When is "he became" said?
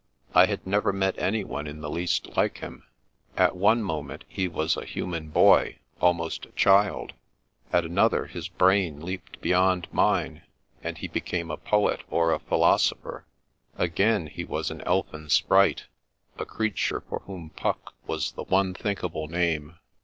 10.97-11.51